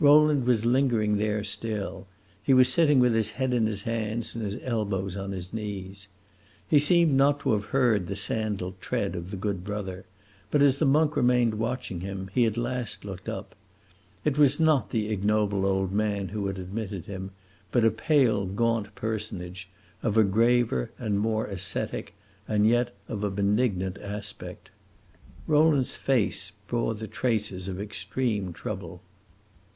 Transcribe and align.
Rowland 0.00 0.46
was 0.48 0.66
lingering 0.66 1.16
there 1.16 1.44
still; 1.44 2.08
he 2.42 2.52
was 2.52 2.68
sitting 2.68 2.98
with 2.98 3.14
his 3.14 3.30
head 3.30 3.54
in 3.54 3.66
his 3.66 3.82
hands 3.82 4.34
and 4.34 4.44
his 4.44 4.56
elbows 4.64 5.16
on 5.16 5.30
his 5.30 5.52
knees. 5.52 6.08
He 6.66 6.80
seemed 6.80 7.12
not 7.12 7.38
to 7.42 7.52
have 7.52 7.66
heard 7.66 8.08
the 8.08 8.16
sandaled 8.16 8.80
tread 8.80 9.14
of 9.14 9.30
the 9.30 9.36
good 9.36 9.62
brother, 9.62 10.04
but 10.50 10.60
as 10.60 10.80
the 10.80 10.86
monk 10.86 11.14
remained 11.14 11.54
watching 11.54 12.00
him, 12.00 12.30
he 12.34 12.46
at 12.46 12.56
last 12.56 13.04
looked 13.04 13.28
up. 13.28 13.54
It 14.24 14.36
was 14.36 14.58
not 14.58 14.90
the 14.90 15.08
ignoble 15.08 15.64
old 15.64 15.92
man 15.92 16.30
who 16.30 16.48
had 16.48 16.58
admitted 16.58 17.06
him, 17.06 17.30
but 17.70 17.84
a 17.84 17.90
pale, 17.92 18.44
gaunt 18.44 18.92
personage, 18.96 19.68
of 20.02 20.16
a 20.16 20.24
graver 20.24 20.90
and 20.98 21.20
more 21.20 21.46
ascetic, 21.46 22.12
and 22.48 22.66
yet 22.66 22.92
of 23.06 23.22
a 23.22 23.30
benignant, 23.30 23.98
aspect. 23.98 24.72
Rowland's 25.46 25.94
face 25.94 26.54
bore 26.66 26.96
the 26.96 27.06
traces 27.06 27.68
of 27.68 27.80
extreme 27.80 28.52
trouble. 28.52 29.00